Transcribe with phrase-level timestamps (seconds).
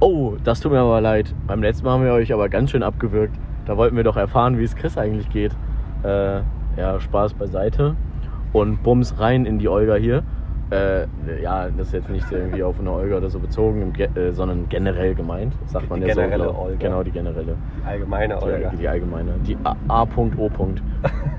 [0.00, 1.34] Oh, das tut mir aber leid.
[1.46, 3.34] Beim letzten Mal haben wir euch aber ganz schön abgewürgt.
[3.66, 5.52] Da wollten wir doch erfahren, wie es Chris eigentlich geht.
[6.02, 6.40] Äh,
[6.76, 7.96] ja, Spaß beiseite.
[8.52, 10.22] Und bums rein in die Olga hier.
[10.70, 11.06] Äh,
[11.42, 15.14] ja, das ist jetzt nicht irgendwie auf eine Olga oder so bezogen, äh, sondern generell
[15.14, 15.54] gemeint.
[15.66, 16.50] Sagt man Die ja generelle so.
[16.50, 16.76] glaub- Olga.
[16.78, 17.56] Genau, die generelle.
[17.86, 18.70] Allgemeine Olga.
[18.70, 19.32] Die, die allgemeine.
[19.46, 20.30] Die A.O.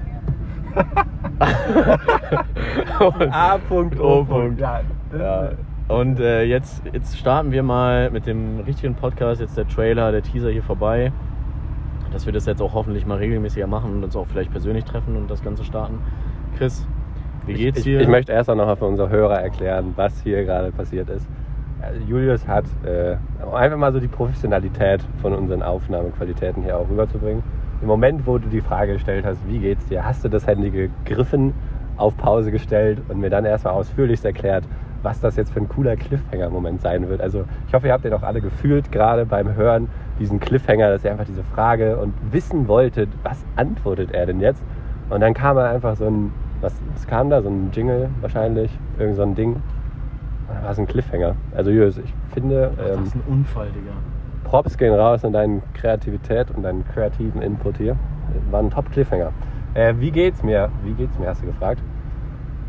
[3.31, 4.51] A.O.
[4.57, 4.81] Ja.
[5.17, 5.51] Ja.
[5.87, 9.41] Und äh, jetzt, jetzt starten wir mal mit dem richtigen Podcast.
[9.41, 11.11] Jetzt der Trailer, der Teaser hier vorbei.
[12.11, 15.15] Dass wir das jetzt auch hoffentlich mal regelmäßiger machen und uns auch vielleicht persönlich treffen
[15.15, 15.99] und das Ganze starten.
[16.57, 16.87] Chris,
[17.45, 18.01] wie geht's ich, dir?
[18.01, 21.27] Ich möchte erst noch mal für unsere Hörer erklären, was hier gerade passiert ist.
[21.81, 26.89] Also Julius hat, äh, um einfach mal so die Professionalität von unseren Aufnahmequalitäten hier auch
[26.89, 27.43] rüberzubringen.
[27.81, 30.69] Im Moment, wo du die Frage gestellt hast, wie geht's dir, hast du das Handy
[30.69, 31.53] gegriffen,
[31.97, 34.63] auf Pause gestellt und mir dann erstmal ausführlichst erklärt,
[35.03, 37.21] was das jetzt für ein cooler Cliffhanger-Moment sein wird.
[37.21, 39.87] Also ich hoffe, ihr habt den auch alle gefühlt, gerade beim Hören,
[40.19, 44.63] diesen Cliffhanger, dass ihr einfach diese Frage und wissen wolltet, was antwortet er denn jetzt?
[45.09, 47.41] Und dann kam er einfach so ein, was, was kam da?
[47.41, 49.61] So ein Jingle wahrscheinlich, irgend so ein Ding.
[50.47, 51.35] Dann war es ein Cliffhanger.
[51.55, 53.91] Also Julius, ich finde, ähm, das ist ein Unfall, Digga.
[54.45, 57.97] Props gehen raus an deine Kreativität und deinen kreativen Input hier.
[58.51, 59.31] War ein Top-Cliffhanger.
[59.73, 60.69] Äh, wie geht's mir?
[60.83, 61.81] Wie geht's mir, hast du gefragt?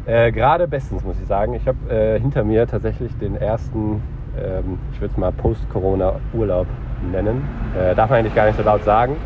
[0.06, 1.54] Äh, Gerade bestens, muss ich sagen.
[1.54, 4.02] Ich habe äh, hinter mir tatsächlich den ersten,
[4.36, 6.66] ähm, ich würde es mal Post-Corona-Urlaub
[7.12, 7.46] nennen.
[7.78, 9.16] Äh, darf man eigentlich gar nicht so laut sagen.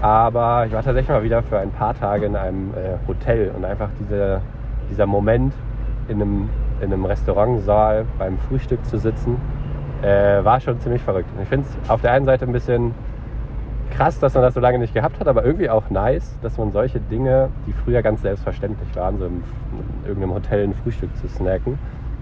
[0.00, 3.64] Aber ich war tatsächlich mal wieder für ein paar Tage in einem äh, Hotel und
[3.64, 4.40] einfach diese,
[4.90, 5.52] dieser Moment
[6.08, 6.48] in einem,
[6.80, 9.36] in einem Restaurantsaal beim Frühstück zu sitzen,
[10.04, 11.28] äh, war schon ziemlich verrückt.
[11.42, 12.94] Ich finde es auf der einen Seite ein bisschen
[13.90, 16.72] krass, dass man das so lange nicht gehabt hat, aber irgendwie auch nice, dass man
[16.72, 19.42] solche Dinge, die früher ganz selbstverständlich waren, so im,
[20.02, 21.78] in irgendeinem Hotel ein Frühstück zu snacken,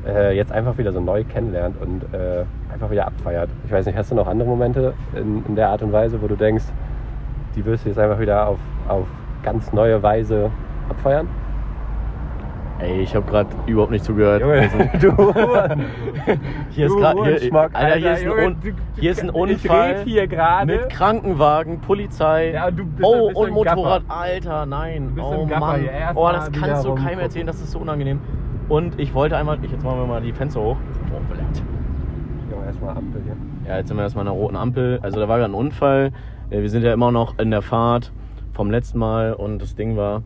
[0.06, 3.48] äh, jetzt einfach wieder so neu kennenlernt und äh, einfach wieder abfeiert.
[3.64, 6.28] Ich weiß nicht, hast du noch andere Momente in, in der Art und Weise, wo
[6.28, 6.64] du denkst,
[7.56, 9.06] die wirst du jetzt einfach wieder auf, auf
[9.42, 10.50] ganz neue Weise
[10.88, 11.28] abfeiern?
[12.82, 14.40] Ey, ich habe gerade überhaupt nicht zugehört.
[14.42, 15.10] Junge, sind- du,
[16.70, 20.26] Hier ist gerade hier, Alter, hier ist ein, Junge, du- hier ist ein Unfall hier
[20.26, 20.66] gerade.
[20.72, 22.50] mit Krankenwagen, Polizei.
[22.52, 24.20] Ja, du bist oh, ein bisschen und Motorrad, Gaffer.
[24.20, 25.08] Alter, nein.
[25.10, 25.88] Du bist oh Mann.
[26.16, 28.20] Oh, das kannst du keinem erzählen, das ist so unangenehm.
[28.68, 30.76] Und ich wollte einmal, ich jetzt machen wir mal die Fenster hoch.
[31.14, 31.44] Oh, blöd.
[32.50, 33.36] Junge, erstmal Ampel hier.
[33.68, 34.98] Ja, jetzt sind wir erstmal an der roten Ampel.
[35.02, 36.10] Also da war gerade ein Unfall.
[36.50, 38.12] Äh, Wir sind ja immer noch in der Fahrt
[38.54, 40.22] vom letzten Mal und das Ding war,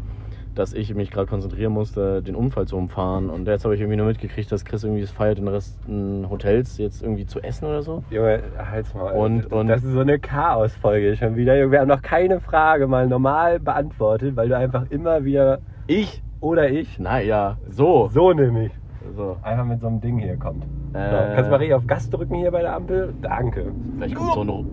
[0.58, 3.30] dass ich mich gerade konzentrieren musste, den Unfall zu umfahren.
[3.30, 6.78] Und jetzt habe ich irgendwie nur mitgekriegt, dass Chris irgendwie es feiert, in Resten Hotels
[6.78, 8.02] jetzt irgendwie zu essen oder so.
[8.10, 8.40] Junge,
[8.70, 9.12] halt's mal.
[9.12, 11.70] Und- und- das ist so eine Chaos-Folge schon wieder.
[11.70, 16.22] Wir haben noch keine Frage mal normal beantwortet, weil du einfach immer wieder Ich?
[16.40, 18.08] oder ich Naja, so.
[18.12, 18.72] so nämlich
[19.16, 19.36] so.
[19.42, 20.64] einfach mit so einem Ding hier kommt.
[20.92, 21.32] So, Äh.
[21.34, 23.12] kannst du mal richtig auf Gas drücken hier bei der Ampel?
[23.22, 23.66] Danke.
[23.96, 24.66] Vielleicht kommt so ein.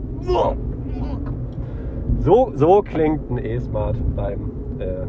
[2.20, 5.06] So, so klingt ein E-Smart beim äh,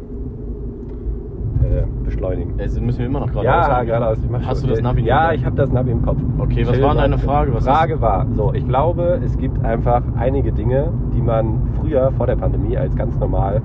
[1.64, 2.54] äh, Beschleunigen.
[2.60, 3.44] Also müssen wir immer noch geradeaus.
[3.44, 3.86] Ja, sagen.
[3.86, 4.19] geradeaus.
[4.44, 4.69] Hast schon.
[4.69, 6.19] du das Navi Ja, ich habe das Navi im Kopf.
[6.38, 7.19] Okay, was war deine.
[7.19, 7.54] Frage?
[7.54, 12.26] Was Frage war, so, ich glaube, es gibt einfach einige Dinge, die man früher vor
[12.26, 13.62] der Pandemie als ganz normal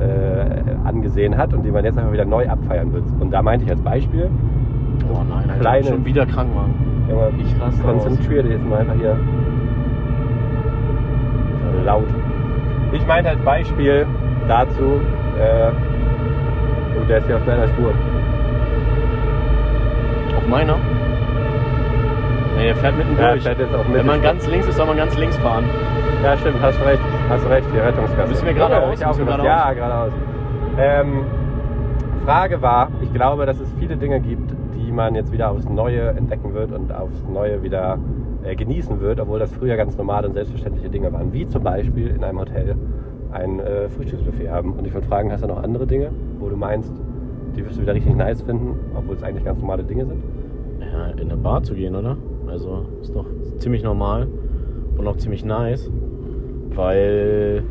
[0.00, 3.04] äh, angesehen hat und die man jetzt einfach wieder neu abfeiern wird.
[3.20, 4.30] Und da meinte ich als Beispiel,
[5.12, 6.74] Oh nein, Alter, Kleine- schon wieder Krankenwagen.
[7.08, 9.10] Junge, Ich raste konzentriere dich jetzt mal einfach hier.
[9.10, 9.16] Ja
[11.84, 12.06] laut.
[12.92, 14.06] Ich meinte als Beispiel
[14.48, 15.00] dazu,
[15.38, 15.70] äh,
[16.98, 17.92] und der ist hier auf deiner Spur.
[20.36, 20.76] Auf meiner?
[22.56, 23.42] Nee, der fährt mitten Ja, durch.
[23.42, 23.94] fährt jetzt auch mit.
[23.98, 25.64] Wenn man ganz links ist, soll man ganz links fahren.
[26.22, 27.00] Ja, stimmt, hast recht.
[27.28, 28.28] Hast recht, die Rettungskasse.
[28.28, 28.82] Müssen wir geradeaus?
[28.82, 29.44] Ja, ich auch Müssen wir gemacht.
[29.46, 30.12] Ja, geradeaus.
[30.78, 31.24] Ähm,
[32.24, 36.10] Frage war, ich glaube, dass es viele Dinge gibt, die man jetzt wieder aufs Neue
[36.10, 37.98] entdecken wird und aufs Neue wieder
[38.44, 41.32] äh, genießen wird, obwohl das früher ganz normale und selbstverständliche Dinge waren.
[41.32, 42.76] Wie zum Beispiel in einem Hotel
[43.32, 44.72] ein äh, Frühstücksbuffet haben.
[44.74, 46.92] Und ich wollte fragen, hast du noch andere Dinge, wo du meinst,
[47.56, 50.22] die wirst du wieder richtig nice finden, obwohl es eigentlich ganz normale Dinge sind?
[50.80, 52.16] Ja, in eine Bar zu gehen, oder?
[52.46, 53.26] Also ist doch
[53.58, 54.28] ziemlich normal
[54.98, 55.90] und auch ziemlich nice,
[56.74, 57.62] weil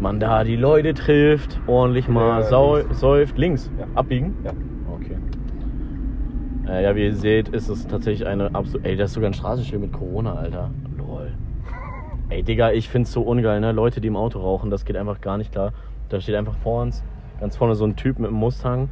[0.00, 3.38] man da die Leute trifft, ordentlich mal Ja, säuft.
[3.38, 3.70] Links?
[3.78, 3.86] Ja.
[3.94, 4.34] Abbiegen?
[4.44, 4.52] Ja.
[4.94, 5.16] Okay.
[6.68, 8.86] Äh, ja, wie ihr seht, ist es tatsächlich eine absolut.
[8.86, 10.70] Ey, das ist sogar ein Straßenschild mit Corona, Alter.
[12.30, 13.72] Ey, Digga, ich find's so ungeil, ne?
[13.72, 15.72] Leute, die im Auto rauchen, das geht einfach gar nicht klar.
[16.10, 17.02] Da steht einfach vor uns,
[17.40, 18.90] ganz vorne so ein Typ mit einem Mustang.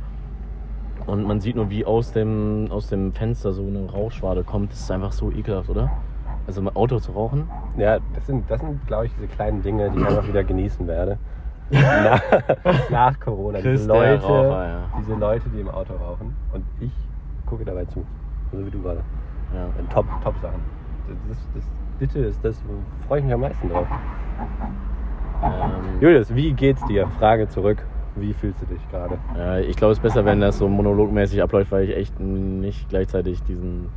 [1.06, 4.72] Und man sieht nur, wie aus dem, aus dem Fenster so eine Rauchschwade kommt.
[4.72, 5.90] Das ist einfach so ekelhaft, oder?
[6.46, 7.48] Also im Auto zu rauchen.
[7.76, 10.86] Ja, das sind, das sind glaube ich, diese kleinen Dinge, die ich einfach wieder genießen
[10.86, 11.18] werde.
[11.70, 12.22] nach,
[12.90, 13.60] nach Corona.
[13.60, 14.78] Diese, Leute, Raucher, ja.
[14.98, 16.34] diese Leute, die im Auto rauchen.
[16.54, 16.92] Und ich
[17.44, 18.06] gucke dabei zu.
[18.52, 19.02] So wie du gerade.
[19.52, 19.68] Ja.
[19.92, 20.60] Top, Top Sachen.
[21.28, 21.64] Das, das,
[21.98, 22.62] bitte ist das,
[23.06, 23.86] freue ich mich am meisten drauf.
[25.42, 27.06] Ähm, Julius, wie geht's dir?
[27.18, 27.84] Frage zurück.
[28.16, 29.18] Wie fühlst du dich gerade?
[29.36, 32.88] ja, ich glaube, es ist besser, wenn das so monologmäßig abläuft, weil ich echt nicht
[32.88, 33.88] gleichzeitig diesen,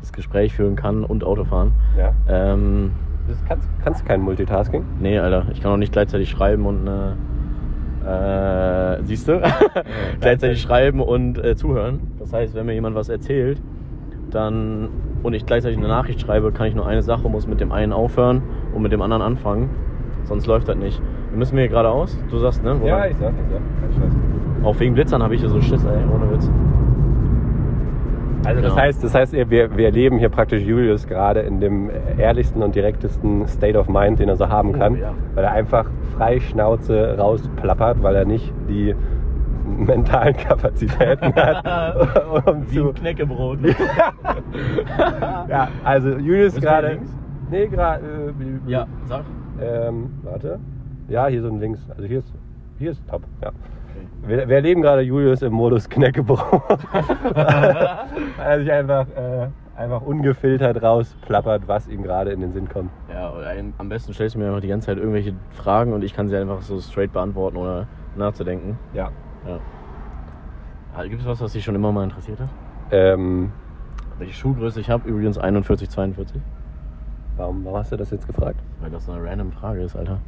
[0.00, 1.72] das Gespräch führen kann und Auto fahren.
[1.96, 2.12] Ja.
[2.26, 2.92] Ähm,
[3.28, 4.82] Das kannst, kannst du kein Multitasking?
[4.98, 7.12] nee, Alter, ich kann auch nicht gleichzeitig schreiben und äh,
[8.06, 9.42] äh, siehst du?
[10.20, 12.00] gleichzeitig schreiben und äh, zuhören.
[12.18, 13.60] Das heißt, wenn mir jemand was erzählt,
[14.30, 14.88] dann
[15.26, 17.92] und ich gleichzeitig eine Nachricht schreibe, kann ich nur eine Sache, muss mit dem einen
[17.92, 18.42] aufhören
[18.74, 19.68] und mit dem anderen anfangen.
[20.24, 21.00] Sonst läuft das nicht.
[21.30, 22.16] Wir müssen hier geradeaus?
[22.30, 22.70] Du sagst, ne?
[22.80, 22.86] Woran?
[22.86, 23.60] Ja, ich sag, ich sag.
[23.80, 24.16] Kein Stress.
[24.64, 26.50] Auch wegen Blitzern habe ich hier so Schiss, ey, ohne Witz.
[28.44, 28.82] Also das Genau.
[28.82, 33.46] heißt, das heißt, wir, wir erleben hier praktisch Julius gerade in dem ehrlichsten und direktesten
[33.48, 35.12] State of Mind, den er so haben kann, Oh, ja.
[35.34, 35.86] weil er einfach
[36.16, 38.94] frei Schnauze rausplappert, weil er nicht die
[39.78, 43.58] mentalen Kapazitäten hat, um Wie ein Knäckebrot.
[45.48, 46.88] Ja, also Julius gerade.
[46.92, 47.08] links?
[47.50, 48.04] Nee, gerade.
[48.04, 49.24] Äh, ja, sag.
[49.60, 50.58] Ähm, warte.
[51.08, 51.80] Ja, hier so ein links.
[51.90, 52.32] Also hier ist,
[52.78, 53.22] hier ist top.
[53.42, 53.50] Ja.
[54.26, 56.40] Wir, wir erleben gerade Julius im Modus Knäckebrot.
[57.32, 58.06] Weil
[58.44, 62.90] er sich einfach, äh, einfach ungefiltert rausplappert, was ihm gerade in den Sinn kommt.
[63.12, 66.02] Ja, oder ein- am besten stellst du mir einfach die ganze Zeit irgendwelche Fragen und
[66.02, 67.86] ich kann sie einfach so straight beantworten, ohne
[68.16, 68.78] nachzudenken.
[68.94, 69.10] Ja.
[69.46, 69.58] Ja.
[70.96, 72.48] Ah, Gibt es was, was dich schon immer mal interessiert hat?
[72.90, 73.52] Ähm,
[74.18, 75.08] Welche Schuhgröße ich habe?
[75.08, 76.40] Übrigens 41, 42.
[77.36, 78.58] warum, warum hast du das jetzt gefragt?
[78.80, 80.18] Weil das eine random Frage ist, Alter.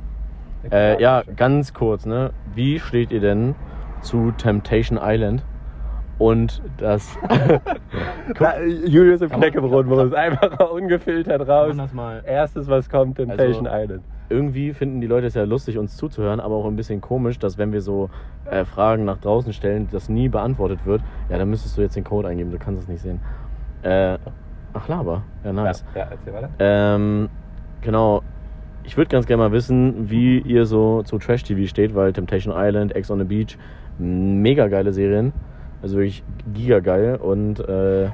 [0.70, 2.32] Äh, ja, ganz kurz, ne?
[2.54, 3.54] Wie steht ihr denn
[4.02, 5.42] zu Temptation Island?
[6.18, 7.16] Und das.
[8.40, 10.12] Na, Julius im man- Knäckebrot-Modus.
[10.12, 11.76] Einfach mal ungefiltert raus.
[12.24, 14.04] Erstes, was kommt, Temptation Also- Island.
[14.30, 17.56] Irgendwie finden die Leute es ja lustig, uns zuzuhören, aber auch ein bisschen komisch, dass
[17.56, 18.10] wenn wir so
[18.50, 21.02] äh, Fragen nach draußen stellen, das nie beantwortet wird.
[21.30, 23.20] Ja, dann müsstest du jetzt den Code eingeben, du kannst es nicht sehen.
[23.82, 24.18] Äh,
[24.74, 25.22] ach, Laber.
[25.44, 25.84] Ja, nice.
[25.94, 26.50] Ja, ja, erzähl weiter.
[26.58, 27.28] Ähm,
[27.80, 28.22] genau.
[28.84, 32.94] Ich würde ganz gerne mal wissen, wie ihr so zu Trash-TV steht, weil Temptation Island,
[32.96, 33.58] Ex on the Beach,
[33.98, 35.32] mega geile Serien.
[35.82, 36.22] Also wirklich
[36.54, 37.16] gigageil.
[37.16, 38.04] Und äh,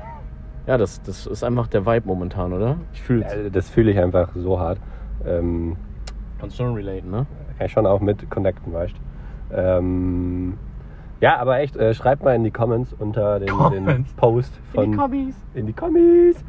[0.66, 2.76] ja, das, das ist einfach der Vibe momentan, oder?
[2.92, 4.78] Ich fühle Ja, das fühle ich einfach so hart.
[5.26, 5.76] Ähm,
[6.44, 7.26] Kannst schon relaten, ne?
[7.58, 9.56] kann ich schon auch mit connecten, weißt du.
[9.56, 10.54] Ähm,
[11.20, 14.04] ja, aber echt, äh, schreibt mal in die Comments unter den, den.
[14.16, 15.00] Post von.
[15.00, 15.36] Hobbies.
[15.54, 16.44] in die Kommis!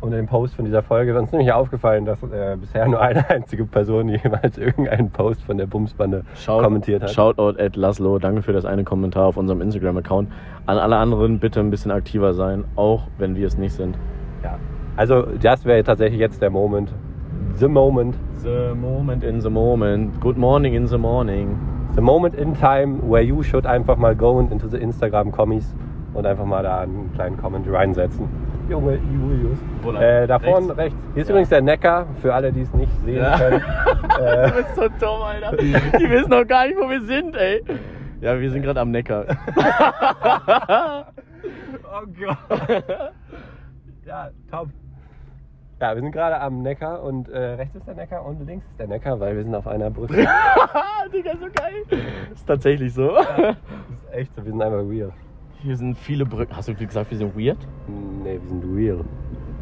[0.00, 1.16] Unter dem Post von dieser Folge.
[1.16, 5.58] Uns ist nämlich aufgefallen, dass äh, bisher nur eine einzige Person jemals irgendeinen Post von
[5.58, 7.10] der Bumsbande kommentiert hat.
[7.10, 10.28] Shoutout at Laszlo, danke für das eine Kommentar auf unserem Instagram-Account.
[10.66, 13.96] An alle anderen bitte ein bisschen aktiver sein, auch wenn wir es nicht sind.
[14.42, 14.58] Ja.
[14.96, 16.92] Also, das wäre tatsächlich jetzt der Moment.
[17.58, 18.16] The moment.
[18.42, 20.18] The moment in the moment.
[20.20, 21.58] Good morning in the morning.
[21.94, 25.74] The moment in time where you should einfach mal go into the Instagram Kommis
[26.14, 28.28] und einfach mal da einen kleinen Comment reinsetzen.
[28.68, 29.58] Junge Julius.
[30.00, 30.78] Äh, da vorne Rechts?
[30.78, 30.96] rechts.
[31.14, 31.32] Hier ist Ja.
[31.34, 33.36] übrigens der Neckar, für alle, die es nicht sehen Ja.
[33.38, 33.60] können.
[34.20, 35.56] äh, Du bist so dumm, Alter.
[35.56, 37.62] Die wissen noch gar nicht, wo wir sind, ey.
[38.20, 39.24] Ja, wir sind gerade am Neckar.
[41.84, 42.38] oh Gott.
[44.06, 44.68] ja, top.
[45.82, 48.78] Ja, wir sind gerade am Neckar und äh, rechts ist der Neckar und links ist
[48.78, 50.14] der Neckar, weil wir sind auf einer Brücke.
[51.12, 52.00] Digga, so geil.
[52.32, 53.10] Ist tatsächlich so.
[53.16, 55.10] das ist echt so, wir sind einfach real.
[55.58, 56.56] Hier sind viele Brücken.
[56.56, 57.58] Hast du gesagt, wir sind weird?
[58.22, 59.00] Nee, wir sind real.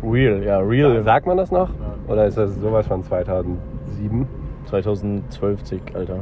[0.02, 1.02] Real, ja, real.
[1.04, 1.71] Sagt man das noch?
[1.71, 2.12] Ja.
[2.12, 4.28] Oder ist das sowas von 2007?
[4.66, 5.61] 2012,
[5.94, 6.16] Alter.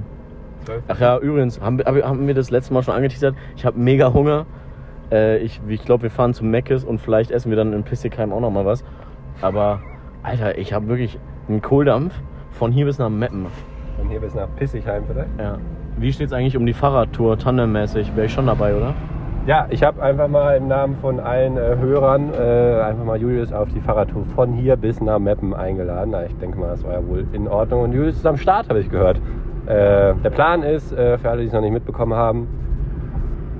[0.87, 3.35] Ach ja, übrigens, haben, wir- haben wir- das letzte Mal schon angeteasert?
[3.57, 4.47] Ich habe mega Hunger.
[5.11, 8.33] Äh, ich ich glaube, wir fahren zu Meckes und vielleicht essen wir dann in Pissigheim
[8.33, 8.85] auch noch mal was.
[9.41, 9.81] Aber,
[10.23, 12.15] Alter, ich habe wirklich einen Kohldampf
[12.51, 13.47] von hier bis nach Meppen.
[13.97, 15.29] Von hier bis nach Pissigheim vielleicht?
[15.39, 15.59] Ja.
[15.97, 18.15] Wie steht's eigentlich um die Fahrradtour tandemmäßig?
[18.15, 18.95] Wäre ich schon dabei, oder?
[19.47, 23.53] Ja, ich habe einfach mal im Namen von allen äh, Hörern äh, einfach mal Julius
[23.53, 26.11] auf die Fahrradtour von hier bis nach Meppen eingeladen.
[26.13, 27.83] Na, ich denke mal, das war ja wohl in Ordnung.
[27.83, 29.19] Und Julius ist am Start, habe ich gehört.
[29.67, 32.47] Äh, der Plan ist, äh, für alle, die es noch nicht mitbekommen haben,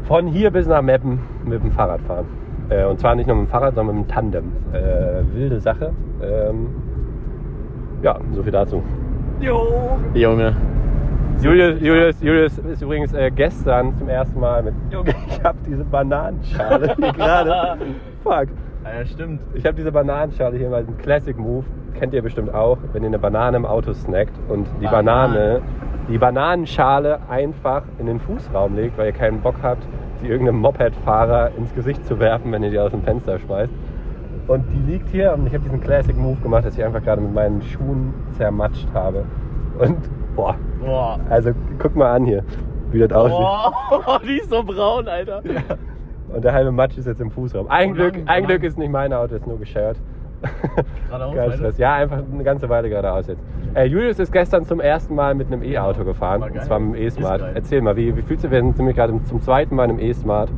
[0.03, 2.27] von hier bis nach Meppen mit dem Fahrrad fahren.
[2.71, 4.53] Äh, und zwar nicht nur mit dem Fahrrad, sondern mit dem Tandem.
[4.73, 5.93] Äh, wilde Sache.
[6.23, 6.69] Ähm,
[8.03, 8.83] ja, so viel dazu.
[10.15, 10.55] Junge.
[11.41, 14.75] Julius, Julius, Julius ist übrigens äh, gestern zum ersten Mal mit.
[14.91, 17.79] Junge, ich habe diese Bananenschale hier gerade.
[18.25, 18.49] Fuck.
[18.85, 19.41] Ja, stimmt.
[19.55, 21.65] Ich habe diese Bananenschale hier mal, einen Classic Move.
[21.95, 25.35] Kennt ihr bestimmt auch, wenn ihr eine Banane im Auto snackt und die Banane.
[25.35, 25.63] Banane,
[26.09, 29.87] die Bananenschale einfach in den Fußraum legt, weil ihr keinen Bock habt,
[30.23, 33.73] die irgendeinem Moped-Fahrer ins Gesicht zu werfen, wenn ihr die aus dem Fenster schmeißt.
[34.47, 37.21] Und die liegt hier und ich habe diesen Classic Move gemacht, dass ich einfach gerade
[37.21, 39.25] mit meinen Schuhen zermatscht habe.
[39.79, 39.97] Und
[40.35, 41.19] Boah, Boah.
[41.29, 42.45] also guck mal an hier,
[42.91, 43.37] wie das aussieht.
[43.39, 45.43] Boah, die ist so braun, Alter.
[46.33, 47.69] Und der halbe Matsch ist jetzt im Fußraum.
[47.69, 48.29] Ein Wo Glück, lang?
[48.29, 48.69] Ein Glück lang?
[48.71, 49.97] ist nicht mein Auto, ist nur geshared.
[51.09, 51.53] Geradeaus, Kein?
[51.53, 51.79] Stress.
[51.79, 53.43] Ja, einfach eine ganze Weile geradeaus jetzt.
[53.75, 56.41] Äh, Julius ist gestern zum ersten Mal mit einem E-Auto gefahren.
[56.41, 56.59] War geil.
[56.59, 57.43] Und zwar mit dem E-Smart.
[57.55, 60.51] Erzähl mal, wie, wie fühlst du, wir sind nämlich gerade zum zweiten Mal im E-Smart.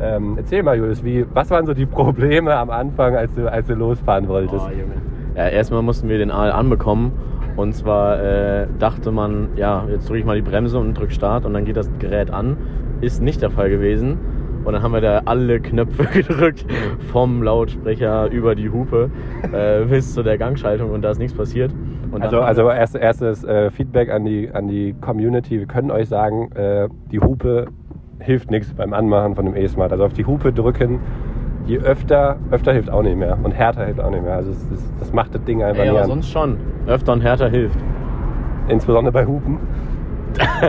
[0.00, 3.66] Ähm, erzähl mal, Julius, wie, was waren so die Probleme am Anfang, als du, als
[3.66, 4.64] du losfahren wolltest?
[4.66, 4.94] Oh, Junge.
[5.34, 7.12] Ja, erstmal mussten wir den Aal anbekommen.
[7.56, 11.44] Und zwar äh, dachte man, ja, jetzt drücke ich mal die Bremse und drücke Start
[11.44, 12.56] und dann geht das Gerät an.
[13.00, 14.18] Ist nicht der Fall gewesen.
[14.68, 16.66] Und dann haben wir da alle Knöpfe gedrückt,
[17.10, 19.10] vom Lautsprecher über die Hupe
[19.50, 21.72] äh, bis zu der Gangschaltung und da ist nichts passiert.
[22.12, 25.58] Und Also, also erst, erstes äh, Feedback an die, an die Community.
[25.58, 27.68] Wir können euch sagen, äh, die Hupe
[28.18, 29.90] hilft nichts beim Anmachen von dem E-Smart.
[29.90, 31.00] Also auf die Hupe drücken,
[31.64, 33.38] je öfter, öfter hilft auch nicht mehr.
[33.42, 34.34] Und härter hilft auch nicht mehr.
[34.34, 36.08] Also es, es, das macht das Ding einfach Ey, nicht an.
[36.08, 36.58] sonst schon.
[36.86, 37.78] Öfter und härter hilft.
[38.68, 39.60] Insbesondere bei Hupen.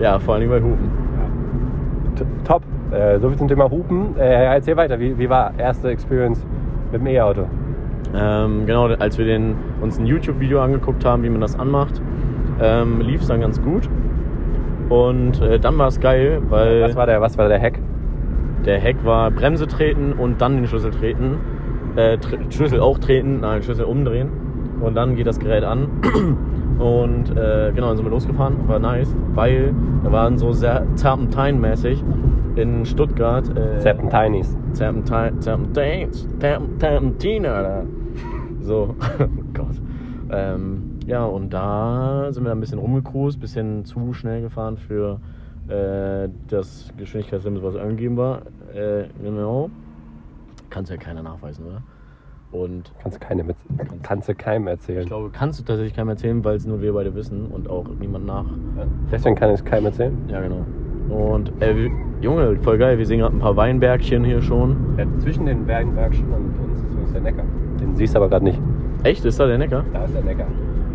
[0.00, 0.90] Ja, vor allem bei Hupen.
[2.16, 2.62] T top.
[2.92, 4.16] Äh, soviel zum Thema Hupen.
[4.16, 6.44] Äh, erzähl weiter, wie, wie war erste Experience
[6.92, 7.46] mit dem E-Auto?
[8.14, 12.00] Ähm, genau, als wir den, uns ein YouTube-Video angeguckt haben, wie man das anmacht,
[12.60, 13.88] ähm, lief es dann ganz gut.
[14.88, 17.80] Und äh, dann war es geil, weil Was war der, was war der Hack?
[18.66, 21.38] der Hack war Bremse treten und dann den Schlüssel treten.
[21.94, 24.28] Äh, tr Schlüssel auch treten, nein, Schlüssel umdrehen.
[24.80, 25.88] Und dann geht das Gerät an.
[26.78, 28.68] Und äh, genau, dann sind wir losgefahren.
[28.68, 29.72] War nice, weil
[30.04, 32.04] da waren so sehr Serpentine-mäßig
[32.56, 33.48] in Stuttgart.
[33.56, 34.56] Äh, Serpentinis.
[34.72, 37.84] Serpentine, Serpentines, Serpentine, Alter.
[38.60, 39.80] So, oh Gott.
[40.30, 45.20] Ähm, ja, und da sind wir ein bisschen rumgecruised, bisschen zu schnell gefahren für
[45.68, 48.42] äh, das Geschwindigkeitslimit, was angegeben war.
[48.74, 49.70] Äh, genau.
[50.70, 51.82] Kannst ja keiner nachweisen, oder?
[52.52, 53.56] Und Kannst du, keine mit,
[54.02, 55.02] kannst du keinem erzählen.
[55.02, 57.86] ich glaube, kannst du tatsächlich keinem erzählen, weil es nur wir beide wissen und auch
[58.00, 58.46] niemand nach.
[59.10, 60.16] Deswegen kann ich es keinem erzählen.
[60.28, 60.64] Ja, genau.
[61.08, 61.74] Und äh,
[62.20, 62.98] Junge, voll geil.
[62.98, 64.76] Wir sehen gerade ein paar Weinbergchen hier schon.
[64.98, 67.44] Ja, zwischen den Bergenbergschen und uns ist übrigens der Neckar.
[67.80, 68.60] Den siehst du aber gerade nicht.
[69.04, 69.24] Echt?
[69.24, 69.84] Ist da der Neckar?
[69.92, 70.46] Da ist der Neckar.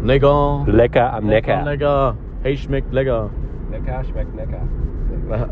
[0.04, 0.64] Neckar.
[0.68, 1.66] Lecker am Lecker, Neckar.
[1.66, 2.16] lecker.
[2.44, 3.30] Hey, schmeckt lecker.
[3.70, 4.62] Neckar schmeckt Neckar.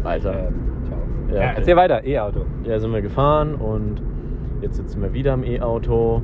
[0.04, 0.32] Alter.
[0.34, 0.54] Ähm,
[0.88, 0.98] ciao.
[1.30, 1.54] Ja, okay.
[1.58, 2.40] Erzähl weiter, E-Auto.
[2.64, 4.02] Ja, sind wir gefahren und
[4.62, 6.22] jetzt sitzen wir wieder im E-Auto.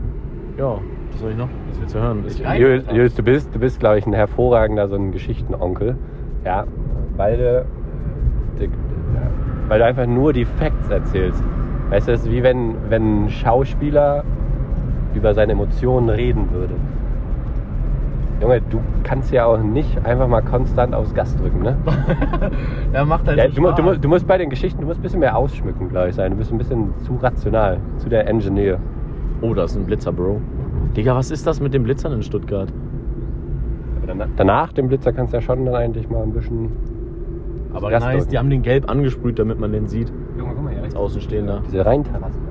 [0.58, 0.80] Ja,
[1.12, 1.50] was soll ich noch?
[1.70, 2.24] Was willst du hören?
[2.92, 5.96] Julius, du bist, du bist glaube ich, ein hervorragender so ein Geschichtenonkel.
[6.44, 7.62] Ja, die-
[9.68, 11.44] weil du einfach nur die Facts erzählst.
[11.90, 14.24] Weißt du, das ist wie wenn, wenn ein Schauspieler
[15.14, 16.76] über seine Emotionen reden würde.
[18.42, 21.78] Junge, du kannst ja auch nicht einfach mal konstant aufs Gas drücken, ne?
[22.94, 25.22] ja, macht halt Ja, du, du, du musst bei den Geschichten, du musst ein bisschen
[25.22, 26.32] mehr ausschmücken, glaube ich, sein.
[26.32, 28.78] Du bist ein bisschen zu rational, zu der Engineer.
[29.42, 30.42] Oh, da ist ein Blitzer, Bro.
[30.98, 32.72] Digga, was ist das mit den Blitzern in Stuttgart?
[33.98, 36.72] Aber danach, danach dem Blitzer kannst du ja schon dann eigentlich mal ein bisschen.
[37.76, 38.30] Aber nice, drücken.
[38.32, 40.12] die haben den gelb angesprüht, damit man den sieht.
[40.38, 40.84] Junge, guck mal hier.
[40.84, 41.62] Als Außenstehender.
[41.66, 42.42] Diese Rheinterrassen.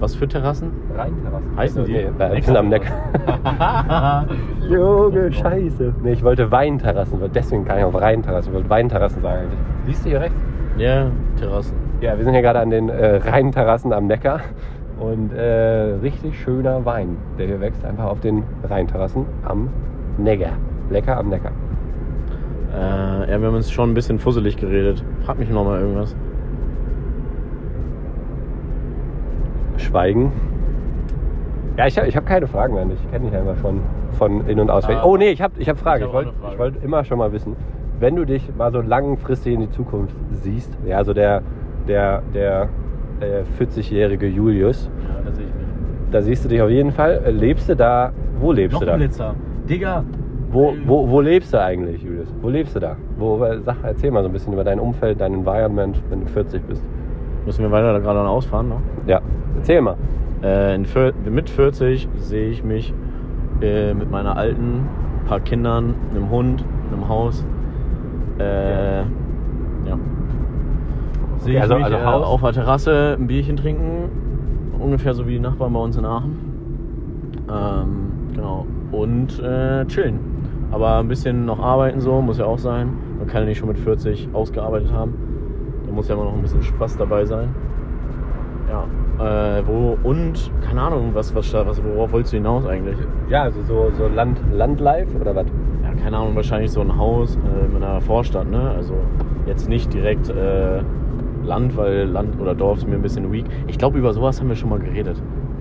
[0.00, 0.70] Was für Terrassen?
[0.96, 1.56] Rheinterrassen.
[1.56, 1.92] Heißen die?
[1.92, 4.26] Nee, wir sind am Neckar.
[4.70, 5.94] Junge, scheiße.
[6.04, 8.50] Nee, ich wollte Weinterrassen, deswegen kann ich auf Rheinterrassen.
[8.50, 9.58] Ich wollte Weinterrassen sagen eigentlich.
[9.86, 10.40] Siehst du hier rechts?
[10.76, 11.76] Ja, Terrassen.
[12.00, 14.40] Ja, wir sind hier gerade an den äh, Rheinterrassen am Neckar.
[15.00, 19.68] Und äh, richtig schöner Wein, der hier wächst, einfach auf den Rheinterrassen am
[20.16, 20.52] Neckar.
[20.90, 21.52] Lecker am Neckar.
[22.78, 25.02] Äh, ja, wir haben uns schon ein bisschen fusselig geredet.
[25.24, 26.14] Frag mich noch mal irgendwas.
[29.76, 30.32] Schweigen.
[31.76, 32.82] Ja, ich habe ich hab keine Fragen mehr.
[32.82, 32.98] an dich.
[33.04, 33.80] Ich kenne dich einfach schon
[34.12, 35.02] von in- und auswendig.
[35.02, 35.06] Ah.
[35.06, 36.02] Oh nee, ich habe ich hab Fragen.
[36.02, 37.56] Ich Ich, wollte wollt immer schon mal wissen,
[38.00, 41.42] wenn du dich mal so langfristig in die Zukunft siehst, ja, also der,
[41.86, 42.68] der, der
[43.20, 45.66] äh, 40-jährige Julius, Ja, das sehe ich nicht.
[46.14, 47.22] da siehst du dich auf jeden Fall.
[47.30, 48.12] Lebst du da?
[48.40, 48.96] Wo lebst Noch du da?
[48.96, 49.34] Blitzer.
[49.68, 50.04] Digga.
[50.50, 52.32] Wo, wo, wo lebst du eigentlich, Julius?
[52.40, 52.96] Wo lebst du da?
[53.18, 56.62] Wo, sag, erzähl mal so ein bisschen über dein Umfeld, dein Environment, wenn du 40
[56.62, 56.82] bist.
[57.44, 58.80] Müssen wir weiter da gerade noch ausfahren noch?
[59.06, 59.20] Ja,
[59.56, 59.96] erzähl mal.
[60.42, 62.94] Äh, mit 40 sehe ich mich
[63.60, 64.86] äh, mit meiner alten,
[65.26, 67.44] paar Kindern, einem Hund, einem Haus.
[68.38, 69.04] Äh, ja.
[71.38, 72.26] Sehe ich also- mich also äh, Haus?
[72.26, 74.10] auf der Terrasse ein Bierchen trinken.
[74.78, 76.36] Ungefähr so wie die Nachbarn bei uns in Aachen.
[77.50, 78.66] Ähm, genau.
[78.92, 80.37] Und äh, chillen.
[80.70, 82.92] Aber ein bisschen noch arbeiten so, muss ja auch sein.
[83.18, 85.14] Man kann ja nicht schon mit 40 ausgearbeitet haben.
[85.86, 87.54] Da muss ja immer noch ein bisschen Spaß dabei sein.
[88.68, 88.84] Ja.
[89.18, 92.96] Äh, wo, und, keine Ahnung, was, was, was, worauf wolltest du hinaus eigentlich?
[93.28, 95.46] Ja, also so, so Land, Landlife oder was?
[95.82, 98.70] Ja, keine Ahnung, wahrscheinlich so ein Haus äh, in einer Vorstadt, ne?
[98.76, 98.94] Also
[99.46, 100.82] jetzt nicht direkt äh,
[101.44, 103.46] Land, weil Land oder Dorf ist mir ein bisschen weak.
[103.66, 105.20] Ich glaube, über sowas haben wir schon mal geredet.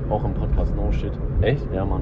[0.09, 1.13] Auch im Podcast, no shit.
[1.41, 1.67] Echt?
[1.73, 2.01] Ja, Mann.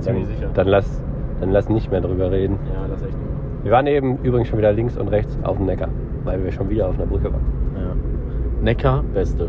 [0.00, 0.48] Ziemlich sicher.
[0.54, 1.02] Dann lass,
[1.44, 2.58] dann lass nicht mehr drüber reden.
[2.72, 3.18] Ja, das ist echt.
[3.64, 5.88] Wir waren eben übrigens schon wieder links und rechts auf dem Neckar,
[6.24, 7.42] weil wir schon wieder auf einer Brücke waren.
[7.76, 8.62] Ja.
[8.62, 9.48] Neckar, beste.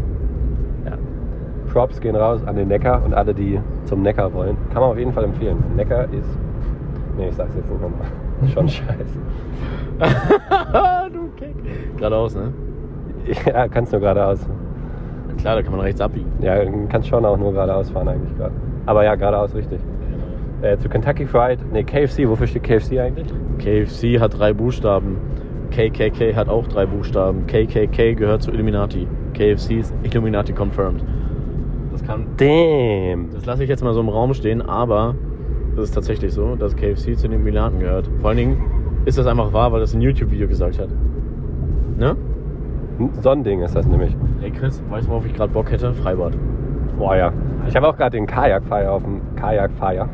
[0.85, 0.97] Ja.
[1.71, 4.57] Props gehen raus an den Neckar und alle, die zum Neckar wollen.
[4.73, 5.57] Kann man auf jeden Fall empfehlen.
[5.75, 6.37] Neckar ist.
[7.17, 8.07] Nee, ich sag's jetzt nicht nochmal.
[8.53, 9.19] Schon scheiße.
[11.13, 11.55] du Keck.
[11.95, 12.51] Geradeaus, ne?
[13.45, 14.45] Ja, kannst nur geradeaus.
[15.37, 16.31] Klar, da kann man rechts abbiegen.
[16.41, 16.57] Ja,
[16.89, 18.53] kannst schon auch nur geradeaus fahren eigentlich gerade.
[18.85, 19.79] Aber ja, geradeaus richtig.
[20.65, 23.27] Äh, zu Kentucky Fried, nee, KFC, wofür steht KFC eigentlich?
[23.59, 25.17] KFC hat drei Buchstaben.
[25.69, 27.45] KKK hat auch drei Buchstaben.
[27.45, 29.07] KKK gehört zu Illuminati.
[29.35, 31.05] KFC ist Illuminati confirmed.
[31.91, 32.25] Das kann.
[32.37, 33.29] Damn.
[33.31, 35.13] Das lasse ich jetzt mal so im Raum stehen, aber
[35.75, 38.09] das ist tatsächlich so, dass KFC zu den Illuminaten gehört.
[38.21, 38.57] Vor allen Dingen
[39.05, 40.89] ist das einfach wahr, weil das ein YouTube-Video gesagt hat.
[41.99, 42.15] Ne?
[43.21, 44.17] So ein Ding ist das nämlich.
[44.41, 45.93] Ey Chris, weißt du, worauf ich gerade Bock hätte?
[45.93, 46.33] Freibad.
[46.97, 47.33] Boah ja.
[47.67, 50.09] Ich habe auch gerade den Kajakfeier auf dem Kajakfeier.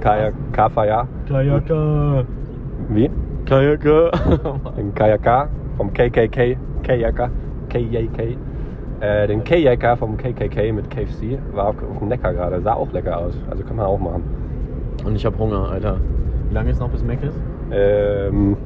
[0.00, 1.06] Kajak, K-Feier.
[1.28, 2.24] Kajaka.
[2.88, 3.10] Wie?
[3.46, 4.10] Kajaka.
[4.76, 6.56] Den Kajaka vom KKK.
[6.82, 7.30] Kajaka.
[7.68, 8.36] KJK.
[9.00, 12.60] Äh, den Kajaka vom KKK mit KFC war auf, dem Neckar gerade.
[12.60, 13.34] Sah auch lecker aus.
[13.50, 14.22] Also kann man auch machen.
[15.04, 15.96] Und ich habe Hunger, Alter.
[16.48, 17.38] Wie lange ist noch bis Meck ist?
[17.72, 18.56] Ähm,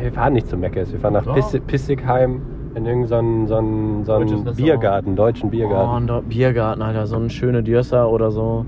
[0.00, 0.92] wir fahren nicht zu Meckes.
[0.92, 1.34] Wir fahren nach.
[1.34, 2.40] Pissig, Pissigheim
[2.74, 3.56] in irgendeinen so
[4.04, 4.56] so Restaurant.
[4.56, 6.04] Biergarten, deutschen Oh, Biergarten.
[6.04, 7.06] ein Do- Biergarten, Alter.
[7.06, 8.64] So ein schöne Dürser oder so.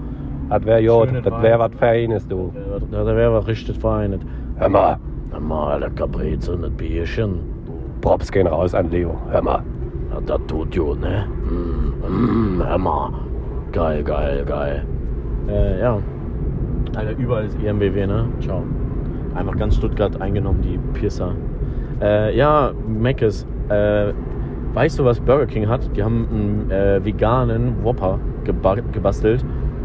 [0.58, 1.70] Das wäre schöne das wäre was.
[1.78, 2.52] Feines, du.
[2.90, 4.20] Da wäre was richtig Feines.
[4.56, 4.98] Hör mal,
[5.32, 7.40] Hör mal, lecker Brezel und Bierchen.
[8.02, 9.16] Props gehen raus an Leo.
[9.30, 9.62] Hör mal.
[10.10, 11.26] Ja, das tut gut, ne?
[11.48, 13.12] Mm, mm, hör mal.
[13.72, 14.84] Geil, geil, geil.
[15.48, 15.98] Äh, ja.
[16.94, 18.28] Alter, überall ist IMBW, ne?
[18.40, 18.62] Ciao.
[19.34, 21.34] Einfach ganz Stuttgart eingenommen, die Piercer.
[22.02, 23.46] Äh, ja, Meckes.
[23.70, 24.12] Äh,
[24.74, 25.88] weißt du, was Burger King hat?
[25.96, 29.42] Die haben einen äh, veganen Whopper geba gebastelt.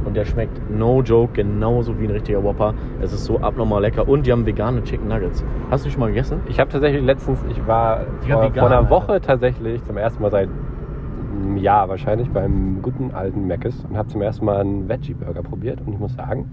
[0.07, 2.73] Und der schmeckt, no joke, genauso wie ein richtiger Whopper.
[3.01, 4.07] Es ist so abnormal lecker.
[4.07, 5.43] Und die haben vegane Chicken Nuggets.
[5.69, 6.39] Hast du schon mal gegessen?
[6.47, 8.89] Ich habe tatsächlich letztens, ich war vor, vegan, vor einer Alter.
[8.89, 14.07] Woche tatsächlich zum ersten Mal seit einem Jahr wahrscheinlich beim guten alten Meckes und habe
[14.07, 16.49] zum ersten Mal einen Veggie-Burger probiert und ich muss sagen,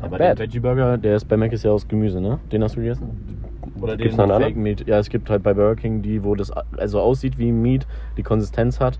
[0.00, 0.20] Aber bad.
[0.20, 2.38] der Veggie Burger, der ist bei Mac ist ja aus Gemüse, ne?
[2.50, 3.10] Den hast du gegessen?
[3.78, 4.86] Oder Gibt's den Fake Meat?
[4.86, 8.22] Ja, es gibt halt bei Burger King die, wo das also aussieht wie Meat, die
[8.22, 8.98] Konsistenz hat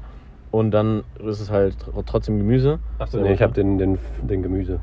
[0.58, 2.78] und dann ist es halt tr- trotzdem Gemüse.
[2.98, 4.80] Achso, nee, ich habe den, den, den Gemüse.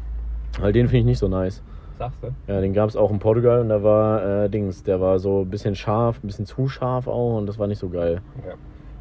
[0.60, 1.62] Weil den finde ich nicht so nice.
[1.98, 2.28] Sagst du?
[2.52, 5.42] Ja, den gab es auch in Portugal und da war äh, Dings, der war so
[5.42, 8.22] ein bisschen scharf, ein bisschen zu scharf auch und das war nicht so geil.
[8.48, 8.54] Ja.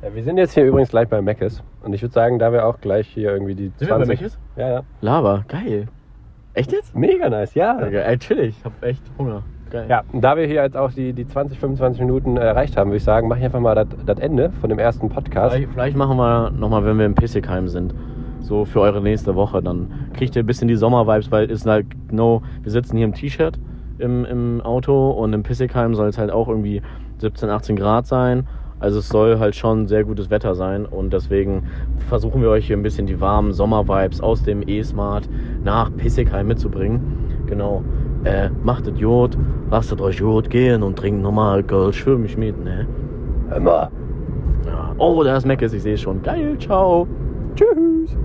[0.08, 2.66] Ja, wir sind jetzt hier übrigens gleich bei Meckes und ich würde sagen, da wir
[2.66, 4.20] auch gleich hier irgendwie die Sind wir bei 20...
[4.20, 4.38] Mc's?
[4.56, 4.82] Ja, ja.
[5.00, 5.86] Lava, geil.
[6.54, 6.94] Echt jetzt?
[6.94, 7.78] Mega nice, ja.
[7.80, 8.04] Ja, geil.
[8.06, 9.44] Ey, chillig, ich hab echt Hunger.
[9.72, 9.86] Geil.
[9.88, 12.98] Ja, und da wir hier jetzt auch die, die 20, 25 Minuten erreicht haben, würde
[12.98, 15.54] ich sagen, mache ich einfach mal das- Ende von dem ersten Podcast.
[15.54, 17.94] Vielleicht, vielleicht machen wir nochmal, wenn wir in Pissigheim sind.
[18.40, 19.62] So für eure nächste Woche.
[19.62, 23.14] Dann kriegt ihr ein bisschen die Sommer-Vibes, weil ist halt no, wir sitzen hier im
[23.14, 23.58] T-Shirt
[23.98, 26.82] im, im Auto und in Pissigheim soll es halt auch irgendwie
[27.18, 28.46] 17, 18 Grad sein.
[28.78, 31.62] Also es soll halt schon sehr gutes Wetter sein und deswegen
[32.08, 35.28] versuchen wir euch hier ein bisschen die warmen Sommer-Vibes aus dem E-Smart
[35.64, 37.00] nach Pissigheim mitzubringen.
[37.46, 37.82] Genau.
[38.24, 39.36] Äh, macht es Jod,
[39.70, 42.86] lasst euch Jod gehen und trinkt normal Kölsch für mich mit, ne?
[43.60, 43.90] Mal.
[44.64, 44.94] Ja.
[44.98, 46.22] Oh, da ist Meckes, ich sehe es schon.
[46.22, 47.06] Geil, ciao.
[47.56, 48.16] Tschüss.